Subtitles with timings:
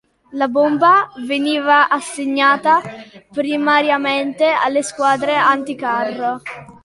[0.31, 2.81] La bomba veniva assegnata
[3.31, 6.41] primariamente alle squadre anticarro.